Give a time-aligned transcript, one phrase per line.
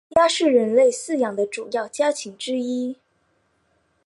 [0.15, 2.95] 鸭是人类饲养的主要家禽之一。